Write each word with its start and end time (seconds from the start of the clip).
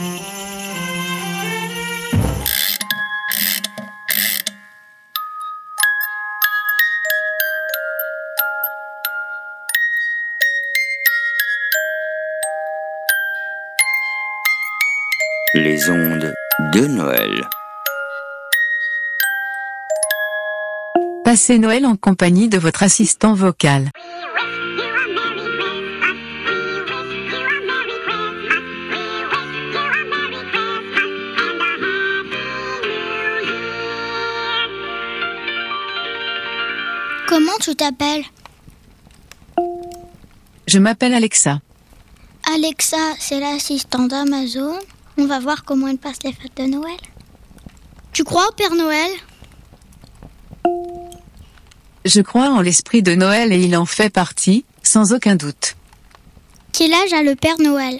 Les 0.00 0.04
ondes 15.90 16.32
de 16.74 16.86
Noël. 16.86 17.48
Passez 21.24 21.58
Noël 21.58 21.84
en 21.84 21.96
compagnie 21.96 22.48
de 22.48 22.58
votre 22.58 22.84
assistant 22.84 23.34
vocal. 23.34 23.90
Comment 37.28 37.58
tu 37.60 37.74
t'appelles 37.74 38.24
Je 40.66 40.78
m'appelle 40.78 41.12
Alexa. 41.12 41.60
Alexa, 42.54 42.96
c'est 43.18 43.38
l'assistante 43.38 44.08
d'Amazon. 44.08 44.78
On 45.18 45.26
va 45.26 45.38
voir 45.38 45.64
comment 45.66 45.88
elle 45.88 45.98
passe 45.98 46.22
les 46.24 46.32
fêtes 46.32 46.56
de 46.56 46.62
Noël. 46.62 46.96
Tu 48.14 48.24
crois 48.24 48.48
au 48.48 48.52
Père 48.52 48.74
Noël 48.74 49.10
Je 52.06 52.22
crois 52.22 52.48
en 52.48 52.62
l'esprit 52.62 53.02
de 53.02 53.14
Noël 53.14 53.52
et 53.52 53.60
il 53.60 53.76
en 53.76 53.84
fait 53.84 54.08
partie, 54.08 54.64
sans 54.82 55.12
aucun 55.12 55.36
doute. 55.36 55.76
Quel 56.72 56.94
âge 56.94 57.12
a 57.12 57.22
le 57.22 57.34
Père 57.34 57.58
Noël 57.60 57.98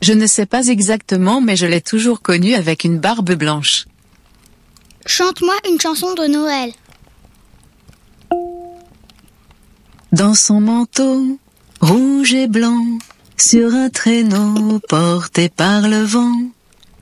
Je 0.00 0.12
ne 0.12 0.28
sais 0.28 0.46
pas 0.46 0.68
exactement, 0.68 1.40
mais 1.40 1.56
je 1.56 1.66
l'ai 1.66 1.80
toujours 1.80 2.22
connu 2.22 2.54
avec 2.54 2.84
une 2.84 3.00
barbe 3.00 3.32
blanche. 3.34 3.86
Chante-moi 5.10 5.54
une 5.68 5.80
chanson 5.80 6.14
de 6.14 6.28
Noël. 6.28 6.70
Dans 10.12 10.34
son 10.34 10.60
manteau, 10.60 11.36
rouge 11.80 12.32
et 12.32 12.46
blanc, 12.46 12.84
sur 13.36 13.74
un 13.74 13.90
traîneau 13.90 14.78
porté 14.88 15.48
par 15.48 15.88
le 15.88 16.04
vent, 16.04 16.36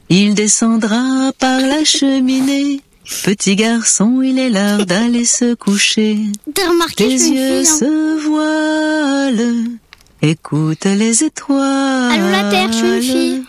il 0.08 0.34
descendra 0.34 1.32
par 1.38 1.60
la 1.60 1.84
cheminée. 1.84 2.80
Petit 3.24 3.56
garçon, 3.56 4.22
il 4.22 4.38
est 4.38 4.48
l'heure 4.48 4.86
d'aller 4.86 5.26
se 5.26 5.52
coucher. 5.52 6.18
T'as 6.54 6.66
remarqué, 6.70 7.10
je 7.10 7.26
une 7.26 7.34
yeux 7.34 7.62
fille, 7.62 7.68
hein 7.68 7.78
se 7.78 8.26
voilent, 8.26 9.78
écoute 10.22 10.86
les 10.86 11.24
étoiles. 11.24 12.12
Allô, 12.12 12.30
la 12.30 12.48
Terre, 12.48 12.72
je 12.72 12.78
suis 12.78 12.86
une 12.86 13.02
fille. 13.02 13.42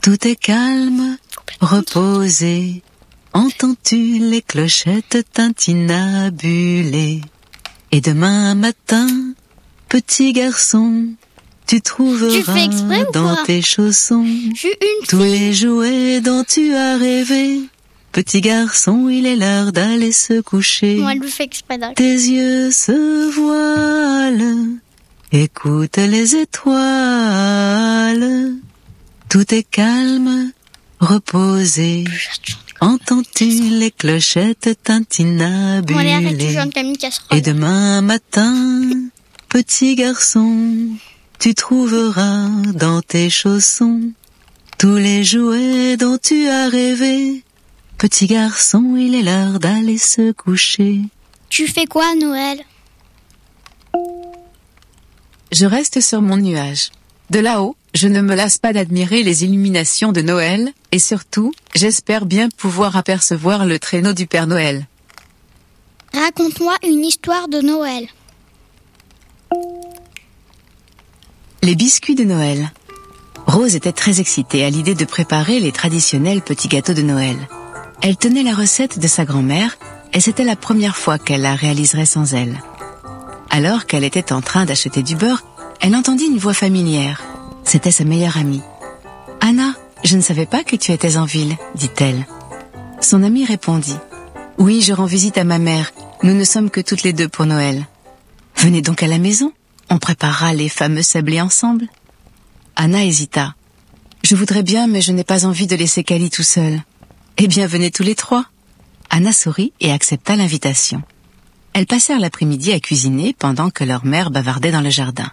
Tout 0.00 0.26
est 0.26 0.36
calme, 0.36 1.18
reposé. 1.60 2.82
Entends-tu 3.32 4.18
les 4.18 4.42
clochettes 4.42 5.24
tintinabulées 5.32 7.20
Et 7.92 8.00
demain 8.00 8.54
matin, 8.56 9.06
petit 9.88 10.32
garçon, 10.32 11.06
tu 11.66 11.80
trouveras 11.80 12.32
Tu 12.32 12.42
fais 12.42 12.64
exprès 12.64 13.06
ou 13.08 13.12
dans 13.12 13.36
tes 13.44 13.62
chaussons 13.62 14.26
tous 15.08 15.22
les 15.22 15.52
jouets 15.52 16.20
dont 16.20 16.42
tu 16.42 16.74
as 16.74 16.96
rêvé. 16.96 17.60
Petit 18.10 18.40
garçon, 18.40 19.08
il 19.08 19.24
est 19.24 19.36
l'heure 19.36 19.70
d'aller 19.70 20.10
se 20.10 20.40
coucher. 20.40 20.96
Moi, 20.96 21.12
exprès. 21.38 21.78
Tes 21.94 22.02
yeux 22.02 22.72
se 22.72 23.30
voilent, 23.30 24.80
écoute 25.30 25.96
les 25.96 26.34
étoiles. 26.34 26.80
Tout 29.28 29.54
est 29.54 29.62
calme, 29.62 30.50
reposé. 30.98 32.02
Entends-tu 32.80 33.44
les 33.44 33.90
clochettes 33.90 34.70
casserole. 36.98 37.38
Et 37.38 37.40
demain 37.42 38.00
matin, 38.00 38.90
petit 39.50 39.96
garçon, 39.96 40.88
tu 41.38 41.54
trouveras 41.54 42.48
dans 42.74 43.02
tes 43.02 43.28
chaussons 43.28 44.12
tous 44.78 44.96
les 44.96 45.24
jouets 45.24 45.98
dont 45.98 46.16
tu 46.16 46.48
as 46.48 46.68
rêvé. 46.70 47.44
Petit 47.98 48.26
garçon, 48.26 48.96
il 48.96 49.14
est 49.14 49.22
l'heure 49.22 49.60
d'aller 49.60 49.98
se 49.98 50.32
coucher. 50.32 51.00
Tu 51.50 51.66
fais 51.66 51.84
quoi 51.84 52.14
Noël? 52.14 52.60
Je 55.52 55.66
reste 55.66 56.00
sur 56.00 56.22
mon 56.22 56.38
nuage. 56.38 56.92
De 57.28 57.40
là-haut, 57.40 57.76
je 57.94 58.08
ne 58.08 58.20
me 58.20 58.34
lasse 58.34 58.58
pas 58.58 58.72
d'admirer 58.72 59.22
les 59.22 59.44
illuminations 59.44 60.12
de 60.12 60.20
Noël, 60.20 60.72
et 60.92 60.98
surtout, 60.98 61.52
j'espère 61.74 62.24
bien 62.24 62.48
pouvoir 62.56 62.96
apercevoir 62.96 63.66
le 63.66 63.78
traîneau 63.78 64.12
du 64.12 64.26
Père 64.26 64.46
Noël. 64.46 64.86
Raconte-moi 66.14 66.74
une 66.84 67.04
histoire 67.04 67.48
de 67.48 67.60
Noël. 67.60 68.06
Les 71.62 71.74
biscuits 71.74 72.14
de 72.14 72.24
Noël. 72.24 72.72
Rose 73.46 73.74
était 73.74 73.92
très 73.92 74.20
excitée 74.20 74.64
à 74.64 74.70
l'idée 74.70 74.94
de 74.94 75.04
préparer 75.04 75.60
les 75.60 75.72
traditionnels 75.72 76.42
petits 76.42 76.68
gâteaux 76.68 76.94
de 76.94 77.02
Noël. 77.02 77.36
Elle 78.02 78.16
tenait 78.16 78.42
la 78.42 78.54
recette 78.54 78.98
de 78.98 79.08
sa 79.08 79.24
grand-mère, 79.24 79.76
et 80.12 80.20
c'était 80.20 80.44
la 80.44 80.56
première 80.56 80.96
fois 80.96 81.18
qu'elle 81.18 81.42
la 81.42 81.54
réaliserait 81.54 82.06
sans 82.06 82.34
elle. 82.34 82.60
Alors 83.50 83.86
qu'elle 83.86 84.04
était 84.04 84.32
en 84.32 84.40
train 84.40 84.64
d'acheter 84.64 85.02
du 85.02 85.16
beurre, 85.16 85.44
elle 85.80 85.96
entendit 85.96 86.26
une 86.26 86.38
voix 86.38 86.54
familière. 86.54 87.22
C'était 87.70 87.92
sa 87.92 88.02
meilleure 88.02 88.36
amie. 88.36 88.62
Anna, 89.40 89.74
je 90.02 90.16
ne 90.16 90.22
savais 90.22 90.44
pas 90.44 90.64
que 90.64 90.74
tu 90.74 90.90
étais 90.90 91.16
en 91.16 91.24
ville, 91.24 91.56
dit-elle. 91.76 92.26
Son 93.00 93.22
amie 93.22 93.44
répondit. 93.44 93.94
Oui, 94.58 94.82
je 94.82 94.92
rends 94.92 95.04
visite 95.04 95.38
à 95.38 95.44
ma 95.44 95.60
mère. 95.60 95.92
Nous 96.24 96.34
ne 96.34 96.42
sommes 96.42 96.68
que 96.68 96.80
toutes 96.80 97.04
les 97.04 97.12
deux 97.12 97.28
pour 97.28 97.46
Noël. 97.46 97.86
Venez 98.56 98.82
donc 98.82 99.04
à 99.04 99.06
la 99.06 99.18
maison. 99.18 99.52
On 99.88 99.98
préparera 99.98 100.52
les 100.52 100.68
fameux 100.68 101.02
sablés 101.02 101.40
ensemble. 101.40 101.86
Anna 102.74 103.04
hésita. 103.04 103.54
Je 104.24 104.34
voudrais 104.34 104.64
bien, 104.64 104.88
mais 104.88 105.00
je 105.00 105.12
n'ai 105.12 105.22
pas 105.22 105.46
envie 105.46 105.68
de 105.68 105.76
laisser 105.76 106.02
Cali 106.02 106.28
tout 106.28 106.42
seul. 106.42 106.82
Eh 107.36 107.46
bien, 107.46 107.68
venez 107.68 107.92
tous 107.92 108.02
les 108.02 108.16
trois. 108.16 108.46
Anna 109.10 109.32
sourit 109.32 109.72
et 109.78 109.92
accepta 109.92 110.34
l'invitation. 110.34 111.02
Elles 111.72 111.86
passèrent 111.86 112.18
l'après-midi 112.18 112.72
à 112.72 112.80
cuisiner 112.80 113.32
pendant 113.32 113.70
que 113.70 113.84
leur 113.84 114.04
mère 114.04 114.32
bavardait 114.32 114.72
dans 114.72 114.80
le 114.80 114.90
jardin. 114.90 115.30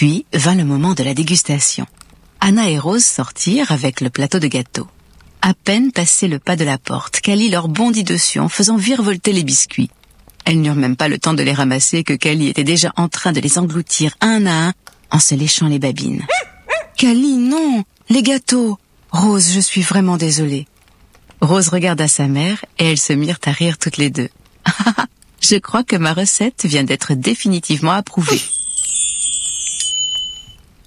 Puis 0.00 0.24
vint 0.32 0.54
le 0.54 0.64
moment 0.64 0.94
de 0.94 1.02
la 1.02 1.12
dégustation. 1.12 1.84
Anna 2.40 2.70
et 2.70 2.78
Rose 2.78 3.04
sortirent 3.04 3.70
avec 3.70 4.00
le 4.00 4.08
plateau 4.08 4.38
de 4.38 4.46
gâteaux. 4.46 4.86
À 5.42 5.52
peine 5.52 5.92
passé 5.92 6.26
le 6.26 6.38
pas 6.38 6.56
de 6.56 6.64
la 6.64 6.78
porte, 6.78 7.20
Cali 7.20 7.50
leur 7.50 7.68
bondit 7.68 8.02
dessus 8.02 8.40
en 8.40 8.48
faisant 8.48 8.78
virevolter 8.78 9.34
les 9.34 9.44
biscuits. 9.44 9.90
Elles 10.46 10.62
n'eurent 10.62 10.74
même 10.74 10.96
pas 10.96 11.08
le 11.08 11.18
temps 11.18 11.34
de 11.34 11.42
les 11.42 11.52
ramasser 11.52 12.02
que 12.02 12.14
Cali 12.14 12.48
était 12.48 12.64
déjà 12.64 12.94
en 12.96 13.10
train 13.10 13.32
de 13.32 13.40
les 13.40 13.58
engloutir 13.58 14.16
un 14.22 14.46
à 14.46 14.68
un 14.68 14.72
en 15.10 15.18
se 15.18 15.34
léchant 15.34 15.66
les 15.66 15.78
babines. 15.78 16.24
Cali, 16.96 17.36
non 17.36 17.84
Les 18.08 18.22
gâteaux 18.22 18.78
Rose, 19.10 19.52
je 19.52 19.60
suis 19.60 19.82
vraiment 19.82 20.16
désolée. 20.16 20.66
Rose 21.42 21.68
regarda 21.68 22.08
sa 22.08 22.26
mère 22.26 22.64
et 22.78 22.86
elles 22.86 22.96
se 22.96 23.12
mirent 23.12 23.40
à 23.44 23.52
rire 23.52 23.76
toutes 23.76 23.98
les 23.98 24.08
deux. 24.08 24.30
je 25.42 25.56
crois 25.56 25.84
que 25.84 25.96
ma 25.96 26.14
recette 26.14 26.64
vient 26.64 26.84
d'être 26.84 27.12
définitivement 27.12 27.92
approuvée. 27.92 28.40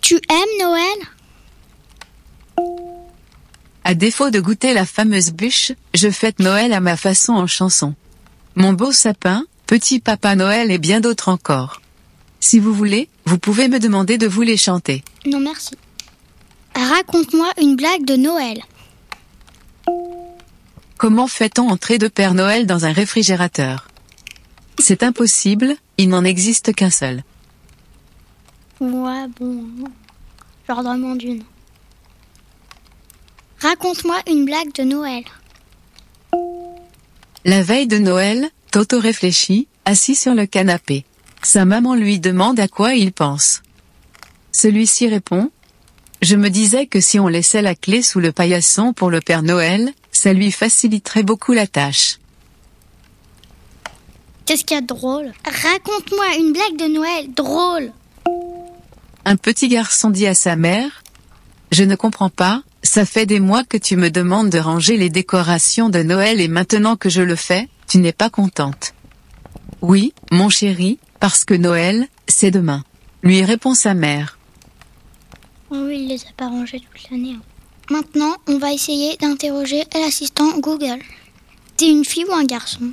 Tu 0.04 0.16
aimes 0.16 0.60
Noël? 0.60 1.00
À 3.86 3.94
défaut 3.94 4.32
de 4.32 4.42
goûter 4.42 4.74
la 4.74 4.86
fameuse 4.86 5.32
bûche, 5.32 5.72
je 5.94 6.10
fête 6.10 6.40
Noël 6.40 6.74
à 6.74 6.82
ma 6.82 6.98
façon 6.98 7.32
en 7.32 7.48
chanson. 7.48 7.96
Mon 8.56 8.74
beau 8.74 8.92
sapin, 8.92 9.46
petit 9.66 10.02
papa 10.02 10.36
Noël 10.36 10.72
et 10.72 10.78
bien 10.78 11.00
d'autres 11.00 11.30
encore. 11.30 11.82
Si 12.42 12.60
vous 12.60 12.74
voulez, 12.74 13.08
vous 13.24 13.38
pouvez 13.38 13.70
me 13.70 13.80
demander 13.80 14.18
de 14.18 14.28
vous 14.28 14.42
les 14.42 14.58
chanter. 14.58 15.06
Non, 15.26 15.40
merci. 15.40 15.78
Raconte-moi 16.76 17.50
une 17.62 17.78
blague 17.78 18.04
de 18.04 18.18
Noël. 18.18 18.62
Comment 20.98 21.28
fait-on 21.28 21.70
entrer 21.70 21.98
deux 21.98 22.10
Pères 22.10 22.34
Noël 22.34 22.68
dans 22.68 22.84
un 22.86 22.92
réfrigérateur? 22.92 23.88
C'est 24.80 25.02
impossible, 25.02 25.78
il 25.98 26.10
n'en 26.10 26.26
existe 26.26 26.74
qu'un 26.74 26.90
seul. 26.90 27.24
Ouais, 28.80 29.28
bon. 29.40 29.66
Leur 30.68 30.84
demande 30.84 31.22
une. 31.22 31.44
Raconte-moi 33.60 34.18
une 34.28 34.46
blague 34.46 34.74
de 34.74 34.84
Noël. 34.84 35.24
La 37.46 37.62
veille 37.62 37.88
de 37.88 37.98
Noël, 37.98 38.50
Toto 38.72 39.00
réfléchit, 39.00 39.68
assis 39.86 40.16
sur 40.16 40.34
le 40.34 40.46
canapé. 40.46 41.06
Sa 41.42 41.66
maman 41.66 41.96
lui 41.96 42.20
demande 42.20 42.60
à 42.60 42.68
quoi 42.68 42.94
il 42.94 43.12
pense. 43.12 43.62
Celui-ci 44.52 45.08
répond 45.08 45.50
Je 46.22 46.36
me 46.36 46.50
disais 46.50 46.88
que 46.88 47.02
si 47.02 47.20
on 47.20 47.28
laissait 47.28 47.62
la 47.62 47.76
clé 47.76 48.02
sous 48.02 48.20
le 48.20 48.32
paillasson 48.32 48.94
pour 48.94 49.10
le 49.10 49.20
Père 49.20 49.44
Noël, 49.44 49.92
ça 50.12 50.32
lui 50.34 50.52
faciliterait 50.52 51.24
beaucoup 51.24 51.54
la 51.54 51.68
tâche. 51.68 52.20
Qu'est-ce 54.46 54.64
qu'il 54.66 54.76
y 54.76 54.78
a 54.78 54.82
de 54.82 54.88
drôle? 54.88 55.32
Raconte-moi 55.46 56.26
une 56.40 56.54
blague 56.54 56.78
de 56.78 56.94
Noël 56.94 57.34
drôle. 57.34 57.92
Un 59.26 59.36
petit 59.36 59.68
garçon 59.68 60.10
dit 60.10 60.28
à 60.28 60.36
sa 60.36 60.56
mère 60.56 61.04
Je 61.72 61.84
ne 61.84 61.96
comprends 61.96 62.30
pas, 62.30 62.62
ça 62.84 63.06
fait 63.06 63.26
des 63.26 63.40
mois 63.40 63.64
que 63.64 63.78
tu 63.78 63.96
me 63.96 64.10
demandes 64.10 64.50
de 64.50 64.60
ranger 64.60 64.98
les 64.98 65.10
décorations 65.10 65.90
de 65.90 66.04
Noël 66.04 66.42
et 66.42 66.48
maintenant 66.48 66.96
que 66.96 67.10
je 67.10 67.22
le 67.22 67.36
fais, 67.36 67.68
tu 67.88 67.98
n'es 68.00 68.12
pas 68.12 68.30
contente. 68.30 68.94
Oui, 69.82 70.14
mon 70.32 70.50
chéri, 70.50 71.00
parce 71.20 71.46
que 71.46 71.54
Noël, 71.54 72.08
c'est 72.28 72.52
demain. 72.52 72.84
Lui 73.22 73.44
répond 73.44 73.74
sa 73.74 73.94
mère. 73.94 74.38
Oh 75.70 75.78
oui, 75.88 76.00
il 76.02 76.08
les 76.10 76.22
a 76.22 76.32
pas 76.36 76.48
rangés 76.48 76.82
toute 76.82 77.10
l'année. 77.10 77.36
hein. 77.38 77.42
Maintenant, 77.90 78.36
on 78.48 78.58
va 78.60 78.72
essayer 78.72 79.18
d'interroger 79.18 79.84
l'assistant 79.94 80.58
Google. 80.60 81.00
T'es 81.76 81.90
une 81.90 82.06
fille 82.06 82.26
ou 82.30 82.34
un 82.34 82.46
garçon? 82.46 82.92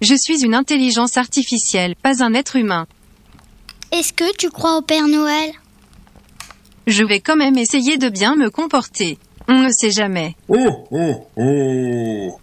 Je 0.00 0.14
suis 0.14 0.42
une 0.42 0.54
intelligence 0.54 1.18
artificielle, 1.18 1.96
pas 1.96 2.22
un 2.22 2.32
être 2.32 2.56
humain. 2.56 2.86
Est-ce 3.92 4.12
que 4.12 4.36
tu 4.36 4.50
crois 4.50 4.76
au 4.76 4.82
Père 4.82 5.08
Noël? 5.08 5.50
Je 6.86 7.04
vais 7.04 7.20
quand 7.20 7.36
même 7.36 7.58
essayer 7.58 7.98
de 7.98 8.08
bien 8.08 8.36
me 8.36 8.50
comporter. 8.50 9.18
On 9.48 9.62
ne 9.64 9.70
sait 9.70 9.90
jamais. 9.90 10.36
Oh, 10.48 10.86
oh, 10.90 11.26
oh. 11.36 12.40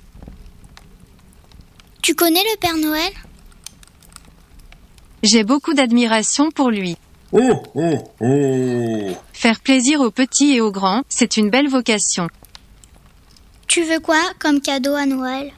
Tu 2.02 2.16
connais 2.16 2.44
le 2.44 2.58
Père 2.60 2.78
Noël? 2.78 3.12
J'ai 5.24 5.44
beaucoup 5.44 5.74
d'admiration 5.74 6.52
pour 6.52 6.70
lui. 6.70 6.98
Oh, 7.32 7.64
oh, 7.76 8.14
oh. 8.22 9.18
Faire 9.34 9.60
plaisir 9.60 10.02
aux 10.02 10.12
petits 10.12 10.56
et 10.56 10.62
aux 10.62 10.72
grands, 10.72 11.04
c'est 11.10 11.38
une 11.38 11.50
belle 11.50 11.70
vocation. 11.70 12.28
Tu 13.68 13.84
veux 13.84 14.00
quoi 14.00 14.22
comme 14.40 14.62
cadeau 14.62 14.94
à 14.94 15.06
Noël? 15.06 15.52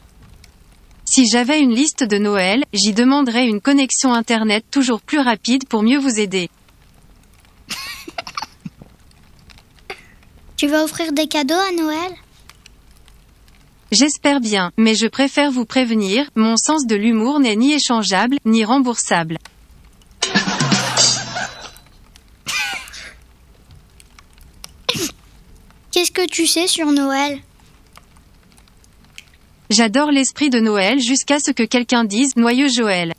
Si 1.11 1.27
j'avais 1.27 1.59
une 1.59 1.73
liste 1.73 2.03
de 2.03 2.19
Noël, 2.19 2.63
j'y 2.71 2.93
demanderais 2.93 3.47
une 3.47 3.61
connexion 3.61 4.13
Internet 4.13 4.63
toujours 4.69 5.01
plus 5.01 5.17
rapide 5.17 5.67
pour 5.67 5.81
mieux 5.81 5.97
vous 5.97 6.19
aider. 6.19 6.51
Tu 10.55 10.67
vas 10.67 10.83
offrir 10.83 11.11
des 11.11 11.25
cadeaux 11.25 11.55
à 11.55 11.71
Noël? 11.71 12.11
J'espère 13.91 14.39
bien, 14.39 14.71
mais 14.77 14.93
je 14.93 15.07
préfère 15.07 15.49
vous 15.49 15.65
prévenir, 15.65 16.29
mon 16.35 16.55
sens 16.55 16.85
de 16.85 16.95
l'humour 16.95 17.39
n'est 17.39 17.55
ni 17.55 17.73
échangeable, 17.73 18.37
ni 18.45 18.63
remboursable. 18.63 19.39
Qu'est-ce 25.91 26.11
que 26.11 26.27
tu 26.27 26.45
sais 26.45 26.67
sur 26.67 26.91
Noël? 26.91 27.39
J'adore 29.69 30.09
l'esprit 30.09 30.49
de 30.49 30.59
Noël 30.59 30.99
jusqu'à 30.99 31.39
ce 31.39 31.51
que 31.51 31.61
quelqu'un 31.61 32.03
dise 32.03 32.35
Noyeux 32.35 32.69
Joël. 32.69 33.13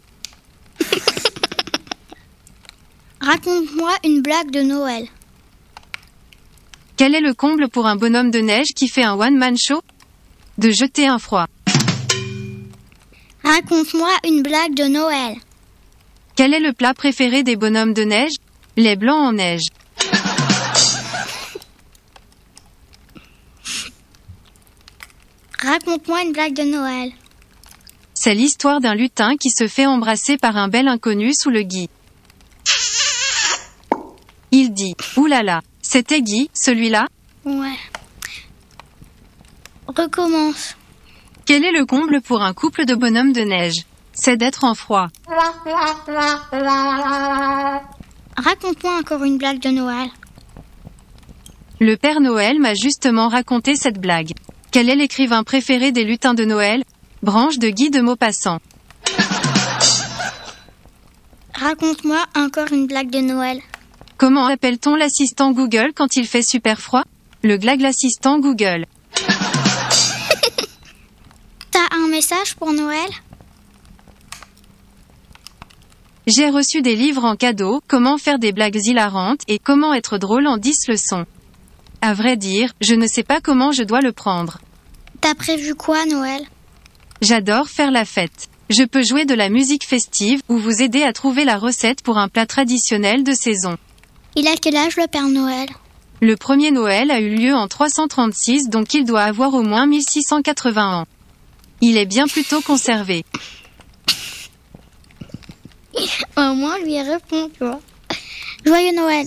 Raconte-moi 3.20 3.92
une 4.04 4.20
blague 4.20 4.50
de 4.50 4.62
Noël. 4.62 5.06
Quel 6.96 7.14
est 7.14 7.20
le 7.20 7.34
comble 7.34 7.68
pour 7.68 7.86
un 7.86 7.94
bonhomme 7.94 8.32
de 8.32 8.40
neige 8.40 8.74
qui 8.74 8.88
fait 8.88 9.04
un 9.04 9.14
one-man 9.14 9.56
show? 9.56 9.80
De 10.58 10.70
jeter 10.70 11.06
un 11.06 11.20
froid. 11.20 11.46
Raconte-moi 13.44 14.10
une 14.26 14.42
blague 14.42 14.74
de 14.74 14.84
Noël. 14.84 15.36
Quel 16.34 16.52
est 16.52 16.60
le 16.60 16.72
plat 16.72 16.94
préféré 16.94 17.44
des 17.44 17.54
bonhommes 17.54 17.94
de 17.94 18.02
neige? 18.02 18.32
Les 18.76 18.96
blancs 18.96 19.20
en 19.20 19.32
neige. 19.34 19.66
Raconte-moi 25.62 26.22
une 26.22 26.32
blague 26.32 26.54
de 26.54 26.62
Noël. 26.62 27.12
C'est 28.14 28.34
l'histoire 28.34 28.80
d'un 28.80 28.94
lutin 28.94 29.36
qui 29.36 29.50
se 29.50 29.68
fait 29.68 29.84
embrasser 29.84 30.38
par 30.38 30.56
un 30.56 30.68
bel 30.68 30.88
inconnu 30.88 31.34
sous 31.34 31.50
le 31.50 31.62
gui. 31.62 31.90
Il 34.52 34.72
dit 34.72 34.94
Oulala, 35.16 35.60
c'était 35.82 36.22
Guy, 36.22 36.50
celui-là? 36.54 37.06
Ouais. 37.44 37.76
Recommence. 39.86 40.76
Quel 41.44 41.64
est 41.64 41.72
le 41.72 41.84
comble 41.84 42.22
pour 42.22 42.42
un 42.42 42.54
couple 42.54 42.86
de 42.86 42.94
bonhommes 42.94 43.32
de 43.32 43.42
neige? 43.42 43.84
C'est 44.12 44.36
d'être 44.36 44.64
en 44.64 44.74
froid. 44.74 45.08
Raconte-moi 48.36 48.98
encore 48.98 49.24
une 49.24 49.36
blague 49.36 49.60
de 49.60 49.70
Noël. 49.70 50.08
Le 51.80 51.96
Père 51.96 52.20
Noël 52.20 52.58
m'a 52.60 52.74
justement 52.74 53.28
raconté 53.28 53.76
cette 53.76 53.98
blague. 53.98 54.32
Quel 54.72 54.88
est 54.88 54.94
l'écrivain 54.94 55.42
préféré 55.42 55.90
des 55.90 56.04
lutins 56.04 56.34
de 56.34 56.44
Noël? 56.44 56.84
Branche 57.24 57.58
de 57.58 57.70
Guy 57.70 57.90
de 57.90 58.00
Maupassant. 58.00 58.60
Raconte-moi 61.52 62.24
encore 62.36 62.72
une 62.72 62.86
blague 62.86 63.10
de 63.10 63.18
Noël. 63.18 63.60
Comment 64.16 64.46
appelle-t-on 64.46 64.94
l'assistant 64.94 65.50
Google 65.50 65.90
quand 65.94 66.14
il 66.14 66.24
fait 66.24 66.42
super 66.42 66.80
froid? 66.80 67.02
Le 67.42 67.56
glag 67.56 67.80
l'assistant 67.80 68.38
Google. 68.38 68.86
T'as 71.72 71.88
un 71.96 72.06
message 72.08 72.54
pour 72.54 72.72
Noël? 72.72 73.10
J'ai 76.28 76.48
reçu 76.48 76.80
des 76.80 76.94
livres 76.94 77.24
en 77.24 77.34
cadeau, 77.34 77.82
comment 77.88 78.18
faire 78.18 78.38
des 78.38 78.52
blagues 78.52 78.78
hilarantes 78.86 79.40
et 79.48 79.58
comment 79.58 79.94
être 79.94 80.16
drôle 80.16 80.46
en 80.46 80.58
10 80.58 80.86
leçons. 80.86 81.26
À 82.02 82.14
vrai 82.14 82.36
dire, 82.36 82.72
je 82.80 82.94
ne 82.94 83.06
sais 83.06 83.22
pas 83.22 83.40
comment 83.40 83.72
je 83.72 83.82
dois 83.82 84.00
le 84.00 84.12
prendre. 84.12 84.58
T'as 85.20 85.34
prévu 85.34 85.74
quoi 85.74 86.06
Noël? 86.06 86.42
J'adore 87.20 87.68
faire 87.68 87.90
la 87.90 88.06
fête. 88.06 88.48
Je 88.70 88.84
peux 88.84 89.02
jouer 89.02 89.26
de 89.26 89.34
la 89.34 89.50
musique 89.50 89.84
festive 89.84 90.40
ou 90.48 90.56
vous 90.56 90.80
aider 90.80 91.02
à 91.02 91.12
trouver 91.12 91.44
la 91.44 91.58
recette 91.58 92.02
pour 92.02 92.16
un 92.16 92.28
plat 92.28 92.46
traditionnel 92.46 93.22
de 93.24 93.32
saison. 93.32 93.76
Il 94.36 94.46
a 94.48 94.54
quel 94.56 94.76
âge 94.76 94.96
le 94.96 95.08
Père 95.08 95.28
Noël? 95.28 95.68
Le 96.22 96.36
premier 96.36 96.70
Noël 96.70 97.10
a 97.10 97.20
eu 97.20 97.34
lieu 97.34 97.54
en 97.54 97.66
336 97.66 98.68
donc 98.68 98.94
il 98.94 99.04
doit 99.04 99.22
avoir 99.22 99.52
au 99.54 99.62
moins 99.62 99.86
1680 99.86 101.00
ans. 101.00 101.06
Il 101.80 101.96
est 101.96 102.06
bien 102.06 102.26
plutôt 102.26 102.60
conservé. 102.60 103.24
Au 106.36 106.54
moins 106.54 106.78
lui 106.78 107.00
répond, 107.00 107.50
tu 107.52 107.64
vois. 107.64 107.80
Joyeux 108.64 108.94
Noël. 108.94 109.26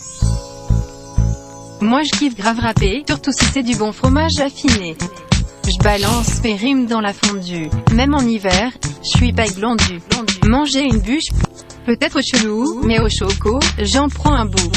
Moi 1.83 2.01
je 2.03 2.17
kiffe 2.17 2.35
grave 2.35 2.59
râpé, 2.59 3.03
surtout 3.05 3.33
si 3.33 3.43
c'est 3.43 3.61
du 3.61 3.75
bon 3.75 3.91
fromage 3.91 4.39
affiné. 4.39 4.95
Je 5.67 5.83
balance 5.83 6.41
mes 6.41 6.55
rimes 6.55 6.85
dans 6.85 7.01
la 7.01 7.11
fondue. 7.11 7.69
Même 7.93 8.13
en 8.13 8.21
hiver, 8.21 8.71
je 9.03 9.17
suis 9.17 9.33
pas 9.33 9.47
glandu. 9.47 9.99
Manger 10.45 10.83
une 10.83 10.99
bûche, 10.99 11.27
peut-être 11.85 12.21
chelou, 12.21 12.81
mais 12.85 13.01
au 13.01 13.09
choco, 13.09 13.59
j'en 13.79 14.07
prends 14.07 14.33
un 14.33 14.45
bout. 14.45 14.71